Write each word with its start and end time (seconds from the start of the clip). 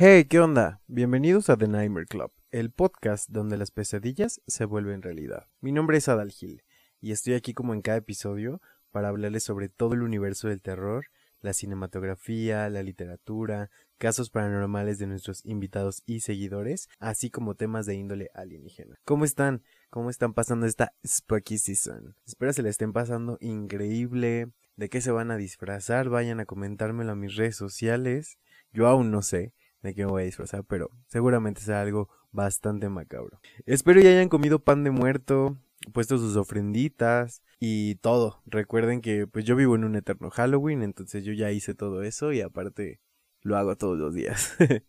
Hey, 0.00 0.26
¿qué 0.26 0.38
onda? 0.38 0.80
Bienvenidos 0.86 1.50
a 1.50 1.56
The 1.56 1.66
Nightmare 1.66 2.06
Club, 2.06 2.30
el 2.52 2.70
podcast 2.70 3.30
donde 3.30 3.56
las 3.56 3.72
pesadillas 3.72 4.40
se 4.46 4.64
vuelven 4.64 5.02
realidad. 5.02 5.48
Mi 5.60 5.72
nombre 5.72 5.98
es 5.98 6.08
Adal 6.08 6.30
Gil 6.30 6.62
y 7.00 7.10
estoy 7.10 7.34
aquí 7.34 7.52
como 7.52 7.74
en 7.74 7.82
cada 7.82 7.98
episodio 7.98 8.62
para 8.92 9.08
hablarles 9.08 9.42
sobre 9.42 9.68
todo 9.68 9.94
el 9.94 10.02
universo 10.02 10.46
del 10.46 10.62
terror, 10.62 11.06
la 11.40 11.52
cinematografía, 11.52 12.70
la 12.70 12.84
literatura, 12.84 13.70
casos 13.98 14.30
paranormales 14.30 15.00
de 15.00 15.08
nuestros 15.08 15.44
invitados 15.44 16.04
y 16.06 16.20
seguidores, 16.20 16.88
así 17.00 17.28
como 17.28 17.56
temas 17.56 17.84
de 17.84 17.96
índole 17.96 18.30
alienígena. 18.34 19.00
¿Cómo 19.04 19.24
están? 19.24 19.64
¿Cómo 19.90 20.10
están 20.10 20.32
pasando 20.32 20.66
esta 20.66 20.92
Spooky 21.04 21.58
Season? 21.58 22.14
Espero 22.24 22.52
se 22.52 22.62
la 22.62 22.68
estén 22.68 22.92
pasando 22.92 23.36
increíble. 23.40 24.52
¿De 24.76 24.90
qué 24.90 25.00
se 25.00 25.10
van 25.10 25.32
a 25.32 25.36
disfrazar? 25.36 26.08
Vayan 26.08 26.38
a 26.38 26.46
comentármelo 26.46 27.10
a 27.10 27.16
mis 27.16 27.34
redes 27.34 27.56
sociales. 27.56 28.38
Yo 28.70 28.86
aún 28.86 29.10
no 29.10 29.22
sé 29.22 29.54
de 29.82 29.94
qué 29.94 30.04
me 30.04 30.10
voy 30.10 30.22
a 30.22 30.26
disfrazar, 30.26 30.64
pero 30.64 30.90
seguramente 31.06 31.60
será 31.60 31.82
algo 31.82 32.08
bastante 32.32 32.88
macabro. 32.88 33.40
Espero 33.66 34.00
ya 34.00 34.10
hayan 34.10 34.28
comido 34.28 34.58
pan 34.58 34.84
de 34.84 34.90
muerto, 34.90 35.58
puesto 35.92 36.18
sus 36.18 36.36
ofrenditas 36.36 37.42
y 37.60 37.96
todo. 37.96 38.42
Recuerden 38.46 39.00
que 39.00 39.26
pues 39.26 39.44
yo 39.44 39.56
vivo 39.56 39.74
en 39.76 39.84
un 39.84 39.96
eterno 39.96 40.30
Halloween, 40.30 40.82
entonces 40.82 41.24
yo 41.24 41.32
ya 41.32 41.50
hice 41.50 41.74
todo 41.74 42.02
eso 42.02 42.32
y 42.32 42.40
aparte 42.40 43.00
lo 43.42 43.56
hago 43.56 43.76
todos 43.76 43.98
los 43.98 44.14
días. 44.14 44.56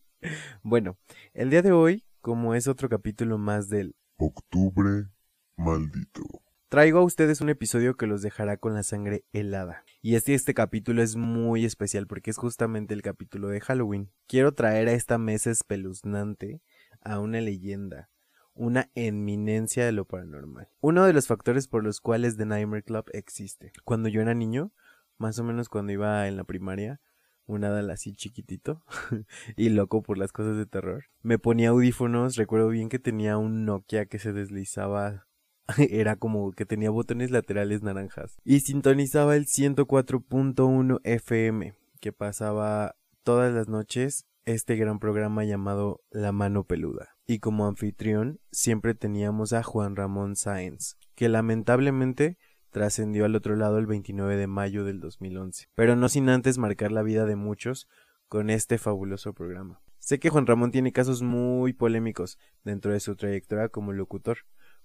bueno, 0.63 0.97
el 1.33 1.49
día 1.49 1.61
de 1.61 1.71
hoy, 1.71 2.05
como 2.21 2.55
es 2.55 2.67
otro 2.67 2.89
capítulo 2.89 3.37
más 3.37 3.69
del 3.69 3.95
Octubre 4.17 5.07
Maldito. 5.55 6.38
Traigo 6.69 6.99
a 6.99 7.03
ustedes 7.03 7.41
un 7.41 7.49
episodio 7.49 7.97
que 7.97 8.05
los 8.05 8.21
dejará 8.21 8.57
con 8.57 8.75
la 8.75 8.83
sangre 8.83 9.25
helada. 9.33 9.83
Y 10.03 10.13
este, 10.13 10.35
este 10.35 10.53
capítulo 10.53 11.01
es 11.01 11.15
muy 11.15 11.65
especial 11.65 12.05
porque 12.05 12.29
es 12.29 12.37
justamente 12.37 12.93
el 12.93 13.01
capítulo 13.01 13.47
de 13.47 13.59
Halloween. 13.59 14.11
Quiero 14.27 14.53
traer 14.53 14.87
a 14.87 14.91
esta 14.91 15.17
mesa 15.17 15.49
espeluznante 15.49 16.61
a 17.01 17.17
una 17.17 17.41
leyenda, 17.41 18.11
una 18.53 18.91
eminencia 18.93 19.83
de 19.83 19.93
lo 19.93 20.05
paranormal. 20.05 20.69
Uno 20.79 21.05
de 21.05 21.13
los 21.13 21.25
factores 21.25 21.67
por 21.67 21.83
los 21.83 22.01
cuales 22.01 22.37
The 22.37 22.45
Nightmare 22.45 22.83
Club 22.83 23.05
existe. 23.13 23.71
Cuando 23.83 24.07
yo 24.07 24.21
era 24.21 24.35
niño, 24.35 24.71
más 25.17 25.39
o 25.39 25.43
menos 25.43 25.69
cuando 25.69 25.91
iba 25.91 26.27
en 26.27 26.37
la 26.37 26.43
primaria, 26.43 27.01
un 27.47 27.63
Adal 27.63 27.89
así 27.89 28.13
chiquitito 28.13 28.83
y 29.57 29.69
loco 29.69 30.03
por 30.03 30.19
las 30.19 30.31
cosas 30.31 30.55
de 30.55 30.67
terror. 30.67 31.05
Me 31.23 31.39
ponía 31.39 31.69
audífonos, 31.69 32.35
recuerdo 32.35 32.69
bien 32.69 32.89
que 32.89 32.99
tenía 32.99 33.39
un 33.39 33.65
Nokia 33.65 34.05
que 34.05 34.19
se 34.19 34.33
deslizaba 34.33 35.25
era 35.89 36.15
como 36.15 36.51
que 36.51 36.65
tenía 36.65 36.89
botones 36.89 37.31
laterales 37.31 37.81
naranjas. 37.83 38.37
Y 38.43 38.61
sintonizaba 38.61 39.35
el 39.35 39.45
104.1 39.45 40.99
FM, 41.03 41.73
que 41.99 42.13
pasaba 42.13 42.95
todas 43.23 43.53
las 43.53 43.67
noches 43.67 44.25
este 44.45 44.75
gran 44.75 44.99
programa 44.99 45.43
llamado 45.43 46.01
La 46.09 46.31
Mano 46.31 46.63
Peluda. 46.63 47.15
Y 47.27 47.39
como 47.39 47.67
anfitrión 47.67 48.39
siempre 48.51 48.95
teníamos 48.95 49.53
a 49.53 49.61
Juan 49.61 49.95
Ramón 49.95 50.35
Sáenz, 50.35 50.97
que 51.13 51.29
lamentablemente 51.29 52.37
trascendió 52.71 53.25
al 53.25 53.35
otro 53.35 53.55
lado 53.55 53.77
el 53.77 53.85
29 53.85 54.35
de 54.35 54.47
mayo 54.47 54.83
del 54.83 54.99
2011, 54.99 55.67
pero 55.75 55.95
no 55.95 56.09
sin 56.09 56.29
antes 56.29 56.57
marcar 56.57 56.91
la 56.91 57.03
vida 57.03 57.25
de 57.25 57.35
muchos 57.35 57.87
con 58.27 58.49
este 58.49 58.77
fabuloso 58.77 59.33
programa. 59.33 59.81
Sé 59.99 60.19
que 60.19 60.29
Juan 60.29 60.47
Ramón 60.47 60.71
tiene 60.71 60.91
casos 60.91 61.21
muy 61.21 61.73
polémicos 61.73 62.39
dentro 62.63 62.93
de 62.93 62.99
su 62.99 63.15
trayectoria 63.15 63.69
como 63.69 63.91
locutor, 63.91 64.39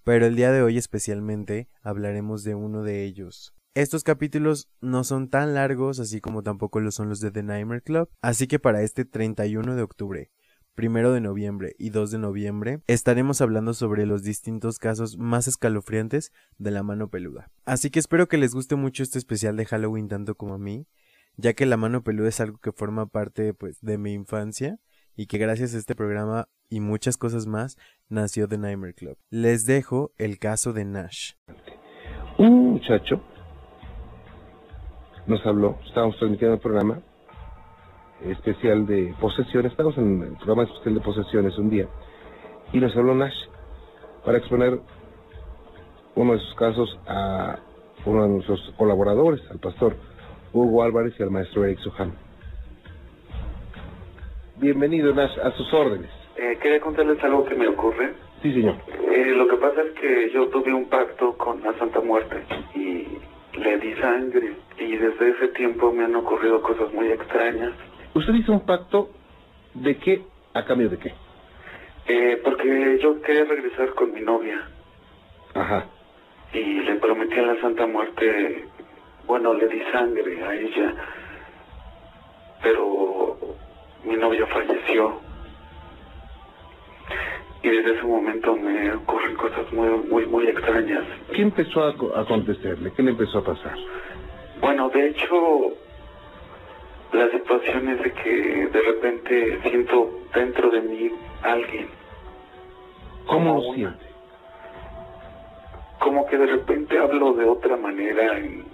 pero 0.05 0.27
el 0.27 0.37
día 0.37 0.53
de 0.53 0.63
hoy 0.63 0.79
especialmente 0.79 1.69
hablaremos 1.83 2.45
de 2.45 2.55
uno 2.55 2.83
de 2.83 3.05
ellos. 3.05 3.55
Estos 3.75 4.05
capítulos 4.05 4.69
no 4.81 5.03
son 5.03 5.29
tan 5.29 5.55
largos 5.55 5.99
así 5.99 6.21
como 6.21 6.43
tampoco 6.43 6.79
lo 6.79 6.93
son 6.93 7.09
los 7.09 7.19
de 7.21 7.33
The 7.33 7.43
Nightmare 7.43 7.83
Club, 7.83 8.09
así 8.21 8.47
que 8.47 8.61
para 8.61 8.83
este 8.83 9.05
31 9.05 9.75
de 9.75 9.83
octubre, 9.83 10.31
1 10.77 11.13
de 11.13 11.21
noviembre 11.21 11.75
y 11.79 11.91
2 11.91 12.11
de 12.11 12.19
noviembre 12.19 12.81
estaremos 12.87 13.41
hablando 13.41 13.75
sobre 13.75 14.07
los 14.07 14.23
distintos 14.23 14.79
casos 14.79 15.17
más 15.17 15.49
escalofriantes 15.49 16.33
de 16.59 16.71
la 16.71 16.83
mano 16.83 17.09
peluda. 17.09 17.51
Así 17.65 17.91
que 17.91 17.99
espero 17.99 18.29
que 18.29 18.39
les 18.39 18.55
guste 18.55 18.77
mucho 18.77 19.03
este 19.03 19.19
especial 19.19 19.57
de 19.57 19.67
Halloween 19.67 20.09
tanto 20.09 20.37
como 20.37 20.55
a 20.55 20.59
mí, 20.59 20.87
ya 21.37 21.55
que 21.55 21.67
la 21.67 21.77
mano 21.77 22.03
peluda 22.03 22.29
es 22.29 22.41
algo 22.41 22.59
que 22.59 22.73
forma 22.73 23.07
parte 23.07 23.55
pues 23.55 23.81
de 23.81 23.99
mi 23.99 24.13
infancia 24.13 24.79
y 25.17 25.27
que 25.27 25.39
gracias 25.39 25.75
a 25.75 25.79
este 25.79 25.95
programa 25.95 26.49
y 26.69 26.81
muchas 26.81 27.17
cosas 27.17 27.47
más 27.47 27.77
nació 28.09 28.49
The 28.49 28.59
Nightmare 28.59 28.95
Club. 28.95 29.17
Les 29.31 29.67
dejo 29.67 30.13
el 30.19 30.39
caso 30.39 30.73
de 30.73 30.85
Nash. 30.85 31.33
Un 32.39 32.73
muchacho 32.73 33.21
nos 35.27 35.45
habló, 35.47 35.79
estábamos 35.87 36.19
transmitiendo 36.19 36.55
el 36.55 36.61
programa 36.61 37.01
especial 38.25 38.87
de 38.87 39.15
posesiones, 39.21 39.73
estábamos 39.73 39.99
en 39.99 40.23
el 40.23 40.37
programa 40.37 40.65
especial 40.65 40.95
de 40.95 41.01
posesiones 41.01 41.59
un 41.59 41.71
día, 41.71 41.89
y 42.73 42.79
nos 42.79 42.95
habló 42.97 43.15
Nash 43.15 43.35
para 44.25 44.39
exponer 44.39 44.81
uno 46.15 46.33
de 46.33 46.39
sus 46.41 46.55
casos 46.55 46.99
a 47.07 47.59
uno 48.07 48.23
de 48.23 48.29
nuestros 48.29 48.61
colaboradores, 48.77 49.41
al 49.51 49.59
pastor 49.59 49.97
Hugo 50.53 50.83
Álvarez 50.83 51.15
y 51.19 51.23
al 51.23 51.31
maestro 51.31 51.65
Eric 51.65 51.81
Sohan. 51.81 52.24
Bienvenido 54.65 55.13
Nash, 55.13 55.39
a 55.41 55.51
sus 55.51 55.71
órdenes. 55.75 56.11
Eh, 56.39 56.57
quería 56.59 56.81
contarles 56.81 57.23
algo 57.23 57.45
que 57.45 57.55
me 57.55 57.69
ocurre. 57.69 58.15
Sí, 58.41 58.51
señor. 58.51 58.77
Eh, 59.15 59.27
lo 59.37 59.47
que 59.47 59.57
pasa 59.57 59.83
es 59.83 59.93
que 59.93 60.31
yo 60.33 60.49
tuve 60.49 60.73
un 60.73 60.89
pacto 60.89 61.37
con 61.37 61.63
la 61.63 61.75
Santa 61.75 62.01
Muerte 62.01 62.43
y 62.75 63.07
le 63.59 63.79
di 63.79 63.93
sangre 64.01 64.55
y 64.79 64.97
desde 64.97 65.29
ese 65.33 65.49
tiempo 65.49 65.93
me 65.93 66.05
han 66.05 66.17
ocurrido 66.17 66.63
cosas 66.63 66.91
muy 66.95 67.09
extrañas. 67.09 67.73
¿Usted 68.15 68.33
hizo 68.33 68.53
un 68.53 68.65
pacto 68.65 69.11
de 69.75 69.99
qué 69.99 70.23
a 70.55 70.65
cambio 70.65 70.89
de 70.89 70.97
qué? 70.97 71.13
Eh, 72.09 72.41
porque 72.43 72.99
yo 73.03 73.21
quería 73.21 73.45
regresar 73.45 73.91
con 73.93 74.15
mi 74.15 74.23
novia 74.23 74.67
Ajá. 75.53 75.89
y 76.55 76.81
le 76.81 76.95
prometí 76.95 77.35
a 77.39 77.43
la 77.43 77.61
Santa 77.61 77.87
Muerte, 77.87 78.65
bueno, 79.27 79.53
le 79.53 79.69
di 79.69 79.83
sangre 79.93 80.43
a 80.43 80.55
ella, 80.55 80.95
pero 82.63 83.34
mi 84.05 84.17
novia 84.17 84.47
falleció. 84.47 85.21
Y 87.63 87.69
desde 87.69 87.93
ese 87.95 88.03
momento 88.03 88.55
me 88.57 88.93
ocurren 88.93 89.37
cosas 89.37 89.73
muy, 89.73 89.89
muy, 90.11 90.27
muy 90.27 90.47
extrañas. 90.49 91.05
¿Qué 91.35 91.43
empezó 91.43 91.85
a 91.85 91.97
co- 91.97 92.15
a 92.15 92.21
acontecerle? 92.21 92.93
¿Qué 92.93 93.03
le 93.03 93.13
empezó 93.13 93.39
a 93.39 93.45
pasar? 93.45 93.75
Bueno, 94.61 94.91
de 94.91 95.09
hecho, 95.09 95.73
la 97.13 97.29
situación 97.31 97.89
es 97.89 98.03
de 98.03 98.13
que 98.13 98.31
de 98.67 98.81
repente 98.83 99.61
siento 99.63 100.11
dentro 100.35 100.71
de 100.71 100.81
mí 100.83 101.11
alguien. 101.43 101.89
¿Cómo 103.27 103.57
Como 103.63 103.75
siente? 103.75 104.05
Como 105.99 106.27
que 106.27 106.37
de 106.37 106.47
repente 106.47 106.99
hablo 106.99 107.33
de 107.33 107.45
otra 107.47 107.77
manera 107.79 108.37
en, 108.39 108.67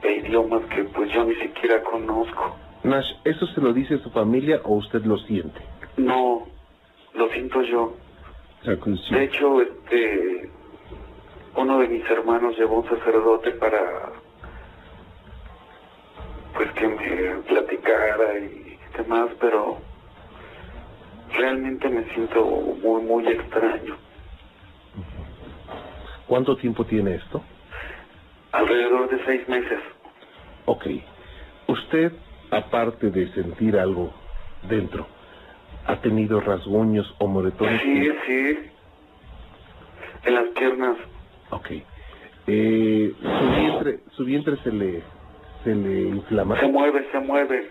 de 0.00 0.16
idiomas 0.16 0.62
que 0.74 0.84
pues 0.84 1.12
yo 1.12 1.24
ni 1.24 1.34
siquiera 1.34 1.82
conozco. 1.82 2.56
Nash, 2.86 3.12
¿eso 3.24 3.46
se 3.48 3.60
lo 3.60 3.72
dice 3.72 3.98
su 3.98 4.10
familia 4.10 4.60
o 4.62 4.76
usted 4.76 5.04
lo 5.04 5.18
siente? 5.18 5.60
No, 5.96 6.46
lo 7.14 7.28
siento 7.30 7.60
yo. 7.62 7.96
De 8.62 9.24
hecho, 9.24 9.60
este, 9.60 10.50
uno 11.56 11.78
de 11.80 11.88
mis 11.88 12.08
hermanos 12.08 12.56
llevó 12.56 12.80
un 12.80 12.88
sacerdote 12.88 13.50
para, 13.52 14.12
pues 16.54 16.70
que 16.72 16.86
me 16.86 17.42
platicara 17.42 18.38
y 18.38 18.78
demás, 18.96 19.30
pero 19.40 19.78
realmente 21.36 21.88
me 21.88 22.04
siento 22.14 22.44
muy, 22.44 23.02
muy 23.02 23.26
extraño. 23.26 23.96
¿Cuánto 26.28 26.56
tiempo 26.56 26.84
tiene 26.84 27.16
esto? 27.16 27.42
Alrededor 28.52 29.10
de 29.10 29.24
seis 29.24 29.48
meses. 29.48 29.80
Ok. 30.66 30.86
Usted, 31.68 32.12
aparte 32.50 33.10
de 33.10 33.32
sentir 33.32 33.78
algo 33.78 34.12
dentro, 34.68 35.06
ha 35.86 35.96
tenido 36.00 36.40
rasguños 36.40 37.12
o 37.18 37.26
moretones. 37.26 37.80
Sí, 37.82 38.10
sí. 38.26 38.58
En 40.24 40.34
las 40.34 40.48
piernas. 40.50 40.96
Ok. 41.50 41.70
Eh, 42.48 43.12
su 43.20 43.60
vientre, 43.60 44.00
su 44.16 44.24
vientre 44.24 44.56
se 44.62 44.72
le, 44.72 45.02
se 45.64 45.74
le 45.74 46.02
inflama. 46.08 46.58
Se 46.60 46.66
mueve, 46.66 47.06
se 47.10 47.18
mueve. 47.20 47.70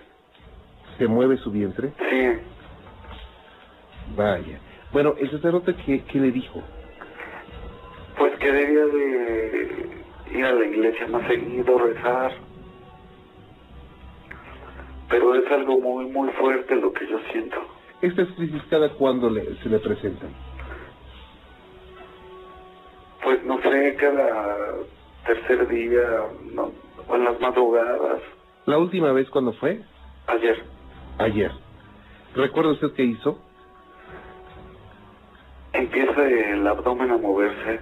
Se 0.98 1.08
mueve 1.08 1.38
su 1.38 1.52
vientre. 1.52 1.92
Sí. 2.10 2.28
Vaya. 4.16 4.60
Bueno, 4.92 5.16
el 5.20 5.30
sacerdote 5.32 5.76
qué, 5.86 6.04
qué 6.04 6.20
le 6.20 6.32
dijo. 6.32 6.62
Pues 8.18 8.38
que 8.38 8.52
debía 8.52 8.86
de 8.86 10.04
ir 10.32 10.46
a 10.46 10.52
la 10.54 10.66
iglesia 10.66 11.08
más 11.08 11.28
seguido, 11.28 11.78
rezar. 11.78 12.32
Pero 15.10 15.36
es 15.36 15.52
algo 15.52 15.80
muy, 15.80 16.06
muy 16.06 16.30
fuerte 16.34 16.76
lo 16.76 16.92
que 16.94 17.08
yo 17.08 17.20
siento. 17.32 17.58
Estas 18.02 18.28
crisis 18.30 18.62
cada 18.70 18.90
cuándo 18.90 19.30
le, 19.30 19.56
se 19.58 19.70
le 19.70 19.80
presentan. 19.80 20.30
Pues 23.24 23.44
no 23.44 23.60
sé, 23.62 23.96
cada 24.00 24.74
tercer 25.26 25.68
día, 25.68 26.24
no, 26.54 26.72
o 27.08 27.16
en 27.16 27.24
las 27.24 27.40
madrugadas. 27.40 28.22
¿La 28.66 28.78
última 28.78 29.12
vez 29.12 29.30
cuando 29.30 29.54
fue? 29.54 29.82
Ayer. 30.28 30.64
Ayer. 31.20 31.52
¿Recuerda 32.36 32.72
usted 32.72 32.92
qué 32.94 33.04
hizo? 33.04 33.40
Empieza 35.74 36.28
el 36.28 36.66
abdomen 36.68 37.12
a 37.12 37.18
moverse. 37.18 37.80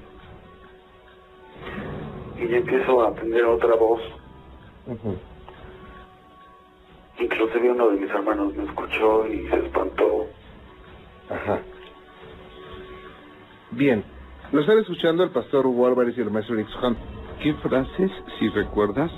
Y 2.37 2.55
empiezo 2.55 3.01
a 3.03 3.09
atender 3.09 3.45
otra 3.45 3.75
voz. 3.75 4.01
Ujú. 4.87 5.17
Inclusive 7.23 7.71
uno 7.71 7.89
de 7.89 8.01
mis 8.01 8.09
hermanos 8.09 8.53
me 8.55 8.65
escuchó 8.65 9.25
y 9.27 9.47
se 9.47 9.55
espantó. 9.55 10.27
Ajá. 11.29 11.59
Bien. 13.71 14.03
Lo 14.51 14.59
están 14.59 14.77
escuchando 14.79 15.23
el 15.23 15.29
pastor 15.29 15.65
Hugo 15.65 15.87
Álvarez 15.87 16.17
y 16.17 16.21
el 16.21 16.29
maestro 16.29 16.55
Eric 16.55 16.67
Hunt. 16.81 16.97
¿Qué 17.41 17.53
frases, 17.55 18.11
si 18.37 18.49
recuerdas, 18.49 19.09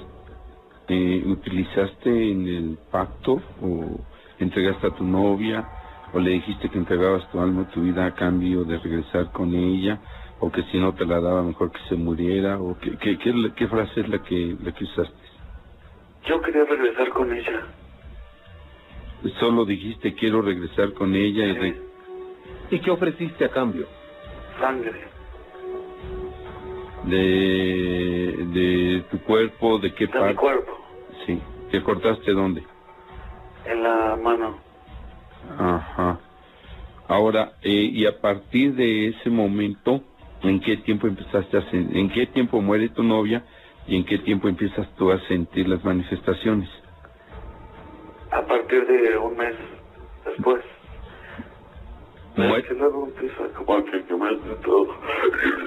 eh, 0.88 1.24
utilizaste 1.26 2.32
en 2.32 2.48
el 2.48 2.78
pacto 2.92 3.42
o 3.62 4.00
entregaste 4.40 4.88
a 4.88 4.92
tu 4.92 5.04
novia 5.04 5.68
o 6.14 6.20
le 6.20 6.32
dijiste 6.32 6.70
que 6.70 6.78
entregabas 6.78 7.30
tu 7.32 7.40
alma, 7.40 7.68
tu 7.74 7.82
vida 7.82 8.06
a 8.06 8.14
cambio 8.14 8.64
de 8.66 8.78
regresar 8.78 9.32
con 9.32 9.54
ella 9.56 10.00
o 10.40 10.52
que 10.52 10.62
si 10.72 10.80
no 10.80 10.94
te 10.94 11.06
la 11.06 11.20
daba 11.20 11.42
mejor 11.42 11.72
que 11.72 11.80
se 11.90 11.96
muriera 11.96 12.60
o 12.60 12.78
qué, 12.80 12.98
qué, 12.98 13.18
qué, 13.18 13.34
qué 13.56 13.68
frase 13.68 14.02
es 14.02 14.10
la 14.10 14.22
que, 14.22 14.56
la 14.64 14.72
que 14.72 14.84
usaste? 14.84 15.26
Yo 16.28 16.40
quería 16.42 16.66
regresar 16.66 17.10
con 17.10 17.34
ella. 17.34 17.66
Solo 19.40 19.66
dijiste 19.66 20.14
quiero 20.14 20.42
regresar 20.42 20.94
con 20.94 21.16
ella 21.16 21.46
y 21.46 21.54
re- 21.54 21.82
¿Y 22.72 22.80
qué 22.80 22.92
ofreciste 22.92 23.46
a 23.46 23.50
cambio? 23.50 23.88
Sangre. 24.60 25.14
de, 27.04 28.36
de 28.48 29.04
tu 29.12 29.20
cuerpo, 29.22 29.78
de 29.80 29.94
qué 29.94 30.08
De 30.08 30.14
mi 30.14 30.20
parte. 30.20 30.36
cuerpo. 30.36 30.72
Sí. 31.26 31.40
¿Te 31.72 31.82
cortaste 31.84 32.32
dónde? 32.32 32.64
En 33.66 33.84
la 33.84 34.16
mano. 34.22 34.58
Ajá. 35.58 36.20
Ahora, 37.08 37.54
eh, 37.62 37.70
y 37.94 38.06
a 38.08 38.20
partir 38.20 38.74
de 38.74 39.10
ese 39.10 39.30
momento, 39.30 40.02
¿en 40.42 40.60
qué 40.62 40.78
tiempo 40.78 41.06
empezaste 41.08 41.58
a 41.58 41.62
sen- 41.72 41.96
en 41.96 42.10
qué 42.10 42.26
tiempo 42.28 42.60
muere 42.62 42.90
tu 42.90 43.04
novia 43.04 43.44
y 43.88 43.96
en 43.98 44.06
qué 44.06 44.18
tiempo 44.20 44.48
empiezas 44.50 44.88
tú 44.96 45.12
a 45.12 45.20
sentir 45.28 45.68
las 45.68 45.84
manifestaciones? 45.84 46.70
A 48.36 48.42
partir 48.48 48.86
de 48.86 49.18
un 49.18 49.38
mes 49.38 49.56
después. 50.26 50.62
Muere- 52.36 52.58
Es 52.60 52.66
que 52.68 52.74
luego 52.74 53.06
empieza 53.08 53.44
como 53.56 53.76
a 53.78 53.86
que 53.86 54.04
quemarse 54.04 54.56
todo. 54.64 54.88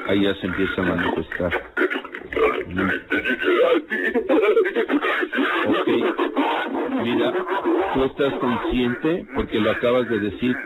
Ahí 0.07 0.23
ya 0.23 0.35
se 0.35 0.47
empieza 0.47 0.83
a 0.83 0.85
manifestar. 0.85 1.53
Ok. 5.67 5.89
Mira, 7.03 7.33
tú 7.95 8.05
estás 8.05 8.35
consciente, 8.35 9.27
porque 9.35 9.59
lo 9.61 9.71
acabas 9.71 10.09
de 10.11 10.19
decir, 10.21 10.57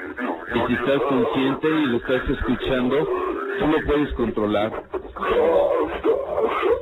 y 0.55 0.59
si 0.67 0.75
estás 0.75 1.03
consciente 1.03 1.69
y 1.69 1.87
lo 1.87 1.97
estás 1.99 2.29
escuchando, 2.31 3.09
tú 3.61 3.67
lo 3.69 3.85
puedes 3.87 4.13
controlar. 4.15 4.83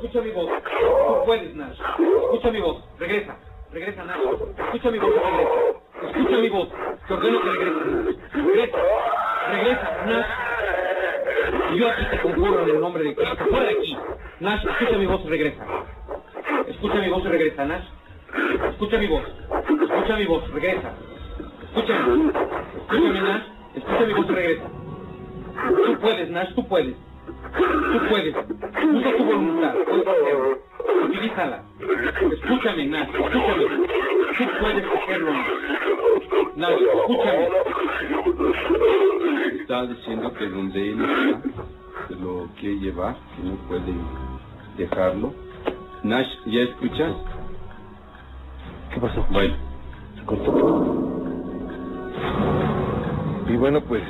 Escucha 0.01 0.21
mi 0.21 0.31
voz. 0.31 0.49
Tú 0.49 1.25
puedes, 1.25 1.55
Nash. 1.55 1.79
Escucha 2.23 2.51
mi 2.51 2.59
voz. 2.61 2.83
Regresa. 2.99 3.37
Regresa, 3.71 4.03
Nash. 4.03 4.19
Escucha 4.65 4.91
mi 4.91 4.99
voz 4.99 5.11
regresa. 5.15 5.51
Escucha 6.03 6.37
mi 6.37 6.49
voz. 6.49 6.69
Te 7.07 7.13
ordeno 7.13 7.41
que 7.41 7.49
regreses. 7.49 8.17
Regresa. 8.33 8.77
Regresa, 9.51 10.05
Nash. 10.05 10.25
Y 11.73 11.77
yo 11.77 11.89
aquí 11.89 12.05
te 12.11 12.19
conjuro 12.21 12.63
en 12.63 12.69
el 12.69 12.81
nombre 12.81 13.03
de 13.03 13.15
Cristo. 13.15 13.45
Fuera 13.49 13.65
de 13.65 13.71
aquí. 13.71 13.97
Nash, 14.41 14.65
escucha 14.65 14.97
mi 14.97 15.05
voz 15.05 15.21
y 15.23 15.29
regresa. 15.29 15.65
Escucha 16.67 16.95
mi 16.95 17.09
voz 17.09 17.23
y 17.23 17.27
regresa, 17.29 17.65
Nash. 17.65 17.85
Escucha 18.71 18.97
mi 18.97 19.07
voz. 19.07 19.23
Escucha 19.83 20.15
mi 20.17 20.25
voz. 20.25 20.51
Regresa. 20.51 20.93
Escúchame. 21.63 22.31
Escúchame, 22.81 23.21
Nash. 23.21 23.43
Escucha 23.75 24.05
mi 24.05 24.13
voz 24.13 24.25
y 24.29 24.33
regresa. 24.33 24.63
Tú 25.85 25.99
puedes, 25.99 26.29
Nash. 26.29 26.53
Tú 26.55 26.67
puedes. 26.67 26.95
Tú 27.55 27.99
puedes. 28.09 28.35
Usa 28.35 29.17
tu 29.17 29.23
voluntad. 29.23 29.75
Utilízala. 31.05 31.63
Escúchame, 32.31 32.85
Nash. 32.87 33.09
Escúchame. 33.09 33.65
Tú 34.37 34.43
puedes 34.59 34.85
hacerlo, 34.85 35.31
Nash. 35.33 35.47
Nash, 36.55 36.81
escúchame. 36.95 37.47
Está 39.61 39.85
diciendo 39.87 40.33
que 40.33 40.45
donde 40.47 40.91
él 40.91 41.01
está, 41.01 41.41
se 42.07 42.15
lo 42.15 42.47
quiere 42.59 42.79
llevar, 42.79 43.15
que 43.35 43.43
no 43.43 43.55
puede 43.67 43.93
dejarlo. 44.77 45.33
Nash, 46.03 46.27
¿ya 46.45 46.61
escuchas? 46.61 47.13
¿Qué 48.93 48.99
pasó? 48.99 49.25
Bueno, 49.31 49.55
Se 50.17 50.25
cortó. 50.25 50.97
Y 53.47 53.55
bueno, 53.57 53.81
pues 53.81 54.03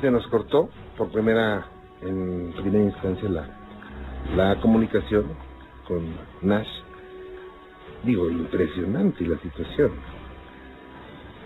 se 0.00 0.10
nos 0.10 0.26
cortó 0.28 0.68
por 0.96 1.10
primera, 1.10 1.66
en 2.02 2.52
primera 2.62 2.84
instancia 2.84 3.28
la, 3.28 3.46
la 4.36 4.60
comunicación 4.60 5.26
con 5.86 6.04
Nash. 6.42 6.68
Digo, 8.02 8.30
impresionante 8.30 9.26
la 9.26 9.38
situación. 9.38 9.92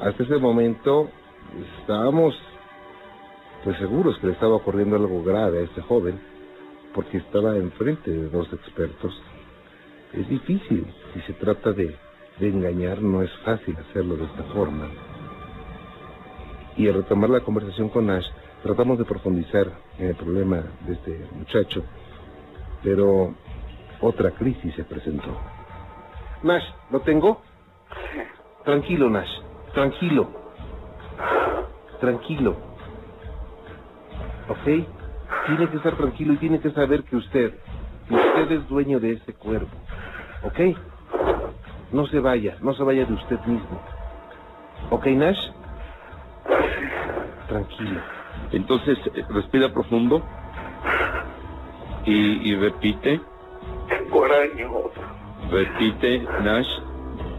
Hasta 0.01 0.23
ese 0.23 0.39
momento 0.39 1.11
estábamos 1.81 2.35
pues 3.65 3.77
seguros 3.79 4.17
que 4.19 4.29
le 4.29 4.33
estaba 4.35 4.55
ocurriendo 4.55 4.97
algo 4.97 5.23
grave 5.23 5.61
a 5.61 5.63
este 5.63 5.81
joven 5.83 6.21
porque 6.95 7.19
estaba 7.19 7.57
enfrente 7.57 8.11
de 8.11 8.29
dos 8.29 8.53
expertos. 8.53 9.21
Es 10.13 10.29
difícil, 10.29 10.87
si 11.13 11.21
se 11.23 11.33
trata 11.35 11.73
de, 11.73 11.95
de 12.39 12.49
engañar, 12.49 13.03
no 13.03 13.23
es 13.23 13.31
fácil 13.45 13.77
hacerlo 13.77 14.17
de 14.17 14.25
esta 14.25 14.43
forma. 14.55 14.89
Y 16.77 16.89
al 16.89 16.95
retomar 16.95 17.31
la 17.31 17.41
conversación 17.41 17.89
con 17.89 18.07
Nash, 18.07 18.27
tratamos 18.63 18.99
de 18.99 19.05
profundizar 19.05 19.71
en 19.99 20.07
el 20.09 20.15
problema 20.15 20.63
de 20.87 20.93
este 20.95 21.27
muchacho, 21.37 21.83
pero 22.83 23.35
otra 24.01 24.33
crisis 24.33 24.75
se 24.75 24.85
presentó. 24.85 25.37
Nash, 26.43 26.65
¿lo 26.91 27.01
tengo? 27.03 27.43
Tranquilo, 28.65 29.11
Nash, 29.11 29.31
tranquilo. 29.73 30.33
Tranquilo. 32.01 32.57
¿Ok? 34.49 34.65
Tiene 35.47 35.71
que 35.71 35.77
estar 35.77 35.97
tranquilo 35.97 36.35
y 36.35 36.39
tiene 36.39 36.61
que 36.61 36.71
saber 36.71 37.05
que 37.05 37.17
usted, 37.17 37.55
que 38.07 38.15
usted 38.15 38.53
es 38.53 38.69
dueño 38.69 39.01
de 39.01 39.13
ese 39.15 39.35
cuerpo. 39.35 39.77
¿Ok? 40.43 40.59
No 41.93 42.07
se 42.07 42.21
vaya, 42.21 42.57
no 42.61 42.75
se 42.75 42.83
vaya 42.83 43.05
de 43.05 43.15
usted 43.15 43.41
mismo. 43.47 43.81
¿Ok, 44.91 45.07
Nash? 45.07 45.39
Tranquilo. 47.49 48.03
entonces 48.53 48.99
eh, 49.07 49.25
respira 49.31 49.73
profundo 49.73 50.23
y, 52.05 52.51
y 52.53 52.57
repite, 52.57 53.21
Repite, 55.51 56.21
Nash, 56.43 56.69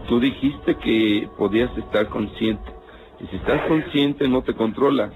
tú 0.08 0.20
dijiste 0.20 0.76
que 0.76 1.28
podías 1.38 1.76
estar 1.78 2.08
consciente. 2.08 2.72
Y 3.20 3.26
si 3.26 3.36
estás 3.36 3.60
consciente 3.68 4.28
no 4.28 4.42
te 4.42 4.54
controla. 4.54 5.10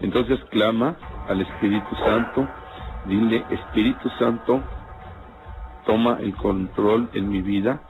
Entonces 0.00 0.38
clama 0.50 0.96
al 1.28 1.40
Espíritu 1.40 1.94
Santo, 1.96 2.46
dile, 3.06 3.44
Espíritu 3.50 4.08
Santo, 4.18 4.60
toma 5.86 6.18
el 6.20 6.34
control 6.36 7.08
en 7.14 7.28
mi 7.30 7.40
vida, 7.40 7.80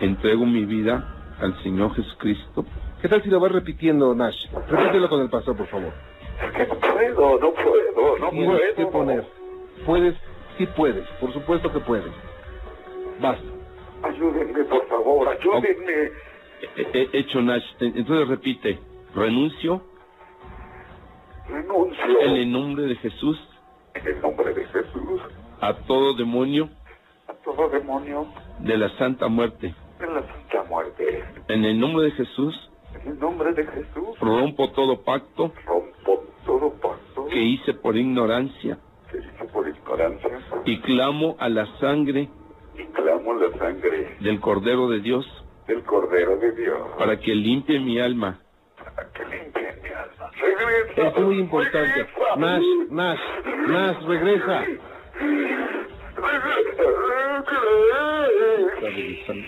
entrego 0.00 0.46
mi 0.46 0.64
vida 0.64 1.04
al 1.40 1.62
Señor 1.62 1.94
Jesucristo. 1.94 2.64
¿Qué 3.00 3.08
tal 3.08 3.22
si 3.22 3.28
lo 3.28 3.38
vas 3.40 3.52
repitiendo, 3.52 4.14
Nash? 4.14 4.46
Repítelo 4.68 5.08
con 5.08 5.20
el 5.20 5.28
pastor, 5.30 5.56
por 5.56 5.66
favor. 5.66 5.92
Es 6.42 6.52
que 6.52 6.66
no 6.66 6.74
puedo, 6.80 7.38
no 7.38 7.52
puedo, 7.52 8.18
no 8.18 8.30
Tienes 8.30 8.48
puedo. 8.48 8.74
que 8.76 8.86
poner. 8.86 9.24
Puedes, 9.84 10.14
sí 10.58 10.66
puedes, 10.76 11.06
por 11.20 11.32
supuesto 11.32 11.72
que 11.72 11.80
puedes. 11.80 12.12
Basta. 13.20 13.44
Ayúdenme, 14.02 14.64
por 14.64 14.86
favor, 14.88 15.28
ayúdenme. 15.28 16.10
He- 16.76 16.88
he 17.12 17.18
hecho 17.18 17.40
Nash, 17.42 17.64
entonces 17.80 18.28
repite, 18.28 18.78
renuncio 19.14 19.82
Renuncio. 21.48 22.20
En 22.22 22.36
el 22.36 22.50
nombre 22.52 22.84
de 22.86 22.96
Jesús. 22.96 23.38
En 23.94 24.06
el 24.06 24.20
nombre 24.22 24.54
de 24.54 24.64
Jesús. 24.64 25.20
A 25.60 25.74
todo 25.86 26.14
demonio. 26.14 26.70
A 27.28 27.34
todo 27.44 27.68
demonio. 27.68 28.26
De 28.60 28.76
la 28.78 28.88
santa 28.96 29.28
muerte. 29.28 29.74
de 29.98 30.06
la 30.06 30.22
santa 30.26 30.64
muerte. 30.68 31.24
En 31.48 31.64
el 31.64 31.78
nombre 31.78 32.06
de 32.06 32.10
Jesús. 32.12 32.70
En 33.02 33.12
el 33.12 33.18
nombre 33.20 33.52
de 33.52 33.64
Jesús. 33.66 34.18
Rompo 34.20 34.70
todo 34.72 35.02
pacto. 35.02 35.52
Rompo 35.66 36.24
todo 36.46 36.70
pacto. 36.80 37.26
Que 37.26 37.38
hice 37.40 37.74
por 37.74 37.96
ignorancia 37.96 38.78
que 39.10 39.18
hice 39.18 39.44
por 39.52 39.68
ignorancia 39.68 40.40
y 40.64 40.80
clamo 40.80 41.36
a 41.38 41.48
la 41.48 41.66
sangre 41.78 42.28
y 42.76 42.84
clamo 42.92 43.34
la 43.34 43.58
sangre 43.58 44.16
del 44.20 44.40
Cordero 44.40 44.88
de 44.88 45.00
Dios 45.00 45.26
del 45.66 45.82
Cordero 45.82 46.36
de 46.36 46.52
Dios 46.52 46.78
para 46.98 47.18
que 47.18 47.34
limpie 47.34 47.78
mi 47.80 48.00
alma 48.00 48.40
para 48.94 49.10
que 49.12 49.24
limpie 49.24 49.74
mi 49.82 49.88
alma. 49.88 50.30
Regresa. 50.40 51.08
Es 51.08 51.24
muy 51.24 51.38
importante. 51.38 51.88
regresa. 51.88 52.36
Nash, 52.36 52.62
Nash, 52.90 53.20
Nash, 53.68 54.06
regresa. 54.06 54.64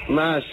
Nash. 0.09 0.45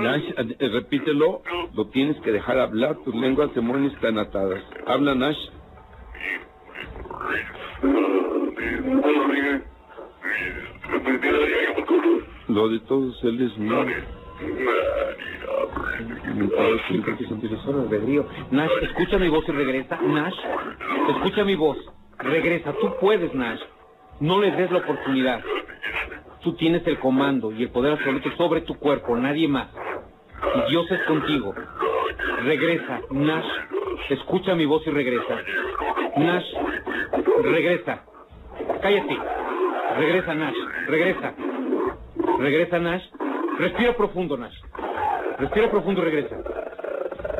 Nash, 0.00 0.24
eh, 0.36 0.68
repítelo, 0.68 1.42
lo 1.74 1.86
tienes 1.88 2.20
que 2.20 2.32
dejar 2.32 2.58
hablar, 2.58 2.96
tus 3.04 3.14
lenguas 3.14 3.54
demonios 3.54 3.94
están 3.94 4.18
atadas. 4.18 4.62
Habla 4.86 5.14
Nash. 5.14 5.38
Lo 12.48 12.68
de 12.68 12.80
todos 12.80 13.24
él 13.24 13.40
es 13.42 13.58
mío. 13.58 13.86
Nash, 18.50 18.70
escucha 18.82 19.18
mi 19.18 19.28
voz 19.28 19.44
y 19.48 19.52
regresa. 19.52 19.98
Nash, 20.02 20.34
escucha 21.16 21.44
mi 21.44 21.54
voz. 21.54 21.78
Regresa, 22.18 22.72
tú 22.80 22.94
puedes, 23.00 23.34
Nash. 23.34 23.60
No 24.20 24.40
le 24.40 24.50
des 24.50 24.70
la 24.70 24.78
oportunidad. 24.78 25.42
Tú 26.42 26.54
tienes 26.54 26.86
el 26.86 26.98
comando 26.98 27.52
y 27.52 27.62
el 27.62 27.70
poder 27.70 27.92
absoluto 27.92 28.30
sobre 28.36 28.60
tu 28.62 28.74
cuerpo, 28.74 29.16
nadie 29.16 29.48
más. 29.48 29.68
Y 30.54 30.70
Dios 30.70 30.90
es 30.90 31.02
contigo. 31.04 31.54
Regresa, 32.44 33.00
Nash. 33.10 33.46
Escucha 34.10 34.54
mi 34.54 34.66
voz 34.66 34.86
y 34.86 34.90
regresa. 34.90 35.40
Nash, 36.16 36.46
regresa. 37.42 38.02
Cállate. 38.82 39.18
Regresa, 39.96 40.34
Nash. 40.34 40.56
Regresa. 40.86 41.34
Regresa, 42.38 42.78
Nash. 42.78 43.04
Respira 43.58 43.96
profundo, 43.96 44.36
Nash. 44.36 44.56
Respira 45.38 45.70
profundo 45.70 46.02
y 46.02 46.04
regresa. 46.04 46.36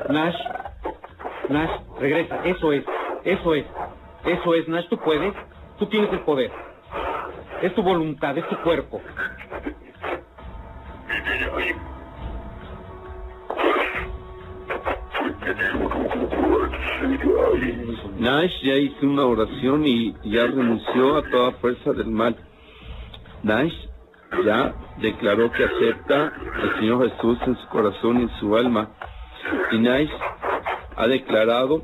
Nash. 0.08 0.36
Nash, 1.48 1.70
regresa. 2.00 2.40
Eso 2.44 2.72
es. 2.72 2.84
Eso 3.24 3.54
es. 3.54 3.66
Eso 4.24 4.54
es, 4.54 4.68
Nash. 4.68 4.88
Tú 4.88 4.98
puedes. 4.98 5.34
Tú 5.78 5.86
tienes 5.86 6.12
el 6.12 6.20
poder. 6.20 6.50
Es 7.62 7.74
tu 7.74 7.82
voluntad, 7.82 8.36
es 8.36 8.48
tu 8.48 8.56
cuerpo. 8.58 9.00
Nash 18.18 18.52
ya 18.62 18.74
hizo 18.74 19.06
una 19.06 19.24
oración 19.24 19.86
y 19.86 20.14
ya 20.24 20.46
renunció 20.46 21.16
a 21.16 21.22
toda 21.30 21.52
fuerza 21.52 21.92
del 21.92 22.08
mal. 22.08 22.36
Nash 23.42 23.74
ya 24.44 24.74
declaró 24.98 25.50
que 25.52 25.64
acepta 25.64 26.32
al 26.54 26.78
Señor 26.78 27.10
Jesús 27.10 27.38
en 27.46 27.56
su 27.56 27.68
corazón 27.68 28.20
y 28.20 28.22
en 28.22 28.30
su 28.40 28.56
alma. 28.56 28.90
Y 29.72 29.78
Nash 29.78 30.10
ha 30.96 31.06
declarado 31.06 31.82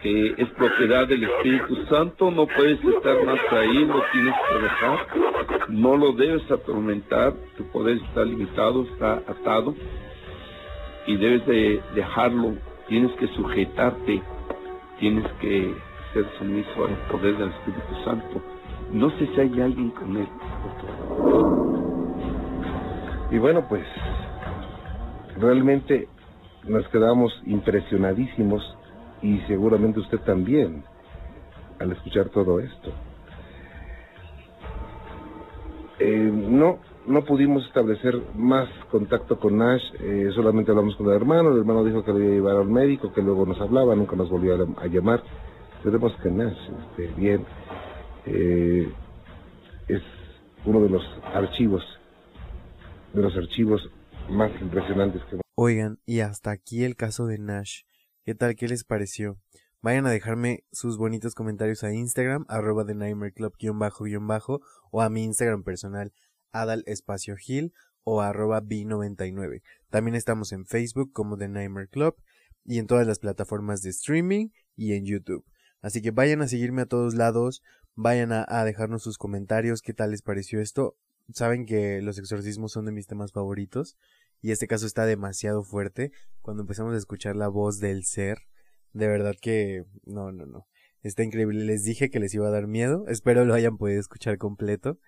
que 0.00 0.34
es 0.36 0.48
propiedad 0.50 1.08
del 1.08 1.24
Espíritu 1.24 1.84
Santo, 1.86 2.30
no 2.30 2.46
puedes 2.46 2.78
estar 2.84 3.24
más 3.24 3.40
ahí, 3.50 3.84
lo 3.84 4.02
tienes 4.12 4.34
que 4.48 4.62
dejar, 4.62 5.06
no 5.68 5.96
lo 5.96 6.12
debes 6.12 6.48
atormentar, 6.50 7.34
tu 7.56 7.64
poder 7.72 7.96
está 7.96 8.24
limitado, 8.24 8.84
está 8.84 9.14
atado 9.14 9.74
y 11.06 11.16
debes 11.16 11.46
de 11.46 11.82
dejarlo, 11.94 12.54
tienes 12.88 13.12
que 13.16 13.26
sujetarte, 13.28 14.22
tienes 14.98 15.30
que 15.40 15.74
ser 16.12 16.26
sumiso 16.38 16.86
al 16.86 16.96
poder 17.10 17.36
del 17.36 17.50
Espíritu 17.50 18.04
Santo. 18.04 18.42
No 18.92 19.10
sé 19.10 19.26
si 19.34 19.40
hay 19.40 19.60
alguien 19.60 19.90
con 19.90 20.16
él. 20.16 20.28
Y 23.30 23.38
bueno, 23.38 23.66
pues 23.68 23.84
realmente 25.38 26.08
nos 26.64 26.86
quedamos 26.88 27.32
impresionadísimos 27.46 28.62
y 29.22 29.38
seguramente 29.46 30.00
usted 30.00 30.18
también 30.20 30.84
al 31.78 31.92
escuchar 31.92 32.28
todo 32.30 32.60
esto. 32.60 32.92
Eh, 35.98 36.30
no, 36.32 36.78
no 37.06 37.24
pudimos 37.24 37.64
establecer 37.66 38.20
más 38.34 38.68
contacto 38.90 39.38
con 39.38 39.56
Nash, 39.58 39.82
eh, 40.00 40.30
solamente 40.34 40.70
hablamos 40.70 40.94
con 40.96 41.06
el 41.06 41.14
hermano, 41.14 41.52
el 41.52 41.58
hermano 41.58 41.84
dijo 41.84 42.04
que 42.04 42.12
lo 42.12 42.18
iba 42.18 42.28
a 42.28 42.34
llevar 42.34 42.56
al 42.56 42.68
médico, 42.68 43.12
que 43.12 43.22
luego 43.22 43.46
nos 43.46 43.60
hablaba, 43.60 43.94
nunca 43.94 44.14
nos 44.14 44.28
volvió 44.28 44.54
a, 44.54 44.86
llamar. 44.86 45.22
Esperemos 45.78 46.12
que 46.22 46.30
Nash 46.30 46.58
esté 46.90 47.06
bien. 47.16 47.46
Eh, 48.26 48.92
es 49.88 50.02
uno 50.64 50.80
de 50.80 50.90
los 50.90 51.02
archivos, 51.32 51.82
de 53.14 53.22
los 53.22 53.34
archivos 53.36 53.88
más 54.28 54.50
impresionantes 54.60 55.22
que 55.30 55.38
Oigan, 55.54 55.98
y 56.04 56.20
hasta 56.20 56.50
aquí 56.50 56.84
el 56.84 56.96
caso 56.96 57.26
de 57.26 57.38
Nash. 57.38 57.82
¿Qué 58.24 58.34
tal? 58.34 58.56
¿Qué 58.56 58.68
les 58.68 58.84
pareció? 58.84 59.38
Vayan 59.86 60.08
a 60.08 60.10
dejarme 60.10 60.64
sus 60.72 60.98
bonitos 60.98 61.36
comentarios 61.36 61.84
a 61.84 61.94
Instagram, 61.94 62.44
arroba 62.48 62.82
de 62.82 62.96
Nightmare 62.96 63.32
Club 63.32 63.54
guion 63.56 63.78
bajo 63.78 64.02
guion 64.02 64.26
bajo, 64.26 64.60
o 64.90 65.00
a 65.00 65.08
mi 65.08 65.22
Instagram 65.22 65.62
personal, 65.62 66.12
Adal 66.50 66.82
Espacio 66.86 67.36
o 68.02 68.20
arroba 68.20 68.60
B99. 68.62 69.62
También 69.88 70.16
estamos 70.16 70.50
en 70.50 70.66
Facebook 70.66 71.12
como 71.12 71.38
The 71.38 71.46
Nightmare 71.46 71.86
Club, 71.86 72.16
y 72.64 72.80
en 72.80 72.88
todas 72.88 73.06
las 73.06 73.20
plataformas 73.20 73.80
de 73.82 73.90
streaming 73.90 74.48
y 74.74 74.94
en 74.94 75.04
YouTube. 75.04 75.44
Así 75.82 76.02
que 76.02 76.10
vayan 76.10 76.42
a 76.42 76.48
seguirme 76.48 76.82
a 76.82 76.86
todos 76.86 77.14
lados, 77.14 77.62
vayan 77.94 78.32
a, 78.32 78.44
a 78.48 78.64
dejarnos 78.64 79.04
sus 79.04 79.18
comentarios, 79.18 79.82
qué 79.82 79.94
tal 79.94 80.10
les 80.10 80.22
pareció 80.22 80.60
esto. 80.60 80.96
Saben 81.32 81.64
que 81.64 82.02
los 82.02 82.18
exorcismos 82.18 82.72
son 82.72 82.86
de 82.86 82.90
mis 82.90 83.06
temas 83.06 83.30
favoritos 83.30 83.96
y 84.42 84.50
este 84.50 84.66
caso 84.66 84.84
está 84.84 85.06
demasiado 85.06 85.62
fuerte. 85.62 86.10
Cuando 86.42 86.64
empezamos 86.64 86.92
a 86.92 86.98
escuchar 86.98 87.36
la 87.36 87.46
voz 87.46 87.78
del 87.78 88.04
ser, 88.04 88.48
de 88.96 89.08
verdad 89.08 89.34
que 89.40 89.84
no, 90.04 90.32
no, 90.32 90.46
no. 90.46 90.66
Está 91.02 91.22
increíble. 91.22 91.64
Les 91.64 91.84
dije 91.84 92.10
que 92.10 92.18
les 92.18 92.34
iba 92.34 92.48
a 92.48 92.50
dar 92.50 92.66
miedo. 92.66 93.06
Espero 93.08 93.44
lo 93.44 93.54
hayan 93.54 93.76
podido 93.76 94.00
escuchar 94.00 94.38
completo. 94.38 94.98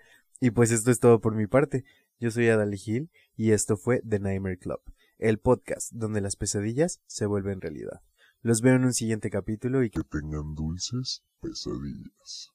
Y 0.40 0.50
pues 0.50 0.70
esto 0.70 0.90
es 0.90 1.00
todo 1.00 1.20
por 1.20 1.34
mi 1.34 1.46
parte. 1.46 1.84
Yo 2.20 2.30
soy 2.30 2.48
Adali 2.48 2.76
Gil 2.76 3.10
y 3.36 3.52
esto 3.52 3.76
fue 3.76 4.02
The 4.08 4.20
Nightmare 4.20 4.58
Club, 4.58 4.80
el 5.18 5.38
podcast 5.38 5.92
donde 5.92 6.20
las 6.20 6.36
pesadillas 6.36 7.00
se 7.06 7.26
vuelven 7.26 7.60
realidad. 7.60 8.02
Los 8.42 8.60
veo 8.60 8.74
en 8.74 8.84
un 8.84 8.92
siguiente 8.92 9.30
capítulo 9.30 9.82
y 9.82 9.90
que 9.90 10.02
tengan 10.02 10.54
dulces 10.54 11.24
pesadillas. 11.40 12.46